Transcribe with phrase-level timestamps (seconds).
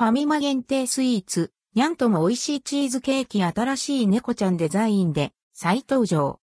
[0.00, 6.40] ファミマ限定スイーツ、にゃんとも美味しいチーズケーキ新しい猫ちゃんデザインで再登場。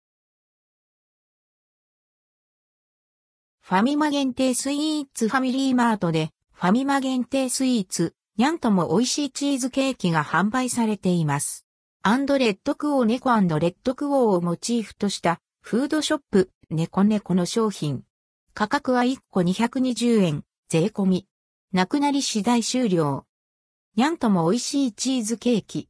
[3.61, 11.65] ファミマ限定スイーツファミリーマートで、ファミマ限定スイーツ、にゃんとも美味しいチーズケーキが販売されています。
[12.03, 13.31] アンドレッドクオー猫
[13.61, 18.03] レッドクオーをモチーフとしたフードショップ猫猫の商品。
[18.53, 21.29] 価格は1個220円、税込み。
[21.73, 23.27] なくなり次第終了。
[23.97, 25.89] にゃんとも美味しいチーズケーキ。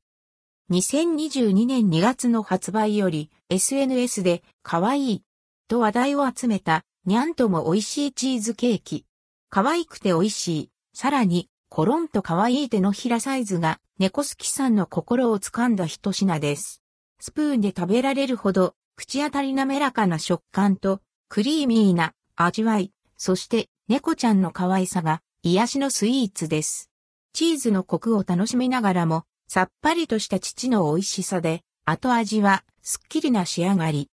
[0.71, 5.23] 2022年2月の発売より SNS で可愛い
[5.69, 9.07] と話題を集めたにゃんとも美味しいチーズケーキ。
[9.49, 10.71] 可愛くて美味しい。
[10.93, 16.83] さらに、コロンと可愛い手のひらサイズが猫好きさんの心を掴んだ一品です。
[17.21, 26.91] スプーンで食べられるほど口当たり滑らかな食感とクリーミーな味わい、そして猫ちゃんの可愛さが癒しのスイーツです。
[27.35, 34.09] チーズのコクを楽しみながらもさっぱりとした父の美味しさで後味はすっきりな仕上がり。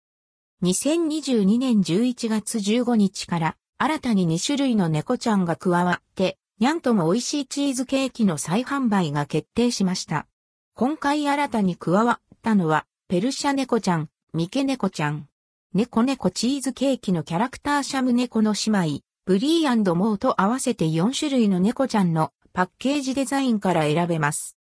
[0.62, 10.26] 2022年11月15日から新たに2種類の猫ちゃんが加わって、にゃんとも美味しいチーズケーキの再販売が決定しました。
[10.74, 15.28] 今回新たに加わったのは、ペルシャ猫ちゃん、ミケ猫ちゃん、
[15.74, 24.56] 猫猫チーズケーキのキャラクターシャム猫の姉妹、ブリーモーと合わせて4種類の猫ちゃんのパッケージデザインから選べます。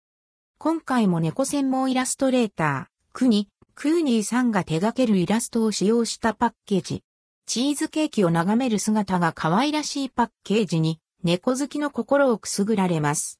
[0.59, 7.03] 今回も猫専門イラストレーター、クニ、クーニーさんが手掛けるイラストを使用したパッケージ。
[7.47, 13.35] チーズケーキを眺める姿が可愛らしいパッケージに、猫好きの心をくすぐられます。